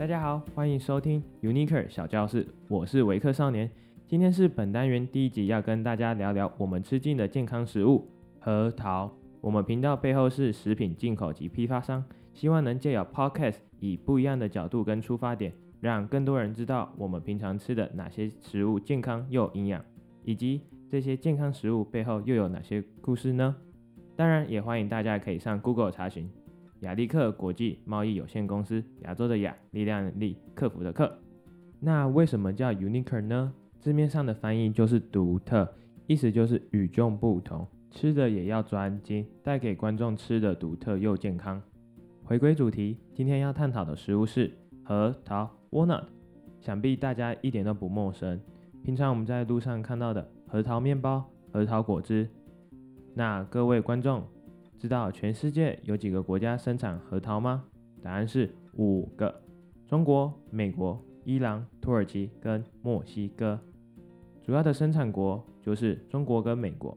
[0.00, 3.70] 大家好，欢迎收听 Uniker 小教室，我是维克少年。
[4.08, 8.08] 今天是本单元第一集，要跟大家聊聊我们吃进的健康食物——
[8.40, 9.12] 核桃。
[9.42, 12.02] 我们频道背后是食品进口及批发商，
[12.32, 15.52] 希望能借由 Podcast 以不一样的角度跟出发点，
[15.82, 19.84] 让更多人知道我们平常吃的哪些食物健康又营养，
[20.24, 23.54] 以及这些健康食物背后又有哪些故事呢？
[24.16, 26.26] 当然，也欢迎大家可以上 Google 查询
[26.80, 31.18] 雅力克国际贸易有限公司亚洲的亚力量的力克服的克。
[31.78, 33.52] 那为什么叫 Unique 呢？
[33.78, 35.66] 字面上的翻译就是独特，
[36.06, 37.66] 意思就是与众不同。
[37.90, 41.60] 吃的也要专精，带给观众吃的独特又健康。
[42.22, 44.52] 回归主题，今天要探讨的食物是
[44.84, 46.04] 核桃 （walnut）。
[46.60, 48.38] 想必大家一点都不陌生，
[48.84, 52.28] 平常我们在路上看到的核桃面包、核桃果汁。
[53.14, 54.22] 那各位观众
[54.80, 57.62] 知道全世界有几个国家生产核桃吗？
[58.02, 59.42] 答案是五个：
[59.86, 63.60] 中国、美国、伊朗、土耳其跟墨西哥。
[64.42, 66.96] 主要的生产国就是中国跟美国。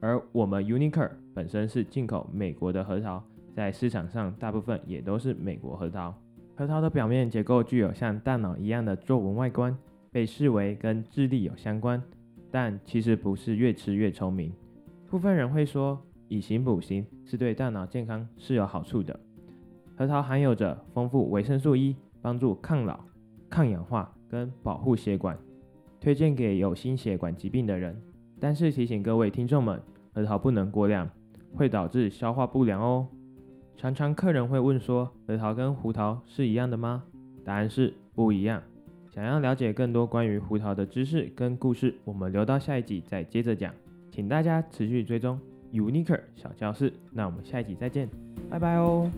[0.00, 3.22] 而我们 Unique 本身是进口美国的核桃，
[3.54, 6.14] 在市场上大部分也都是美国核桃。
[6.56, 9.76] 核桃的表面结构具有像大脑一样的皱纹外观，
[10.10, 12.02] 被视为跟智力有相关，
[12.50, 14.50] 但其实不是越吃越聪明。
[15.06, 19.18] 部分人会说以形补形是对大脑健康是有好处的。
[19.96, 23.00] 核桃含有着丰富维生素 E，帮助抗老、
[23.50, 25.36] 抗氧化跟保护血管，
[26.00, 28.00] 推荐给有心血管疾病的人。
[28.38, 29.82] 但是提醒各位听众们，
[30.14, 31.10] 核桃不能过量，
[31.52, 33.08] 会导致消化不良哦。
[33.76, 37.02] 常常客人会问说，核桃跟胡桃是一样的吗？
[37.44, 38.62] 答案是不一样。
[39.12, 43.74] 想要了解更多关于胡桃的知识跟故事，我们留到下一集再接着讲。
[44.12, 45.38] 请大家持续追踪
[45.72, 48.08] Unique 小教室，那我们下一集再见，
[48.50, 49.10] 拜拜哦。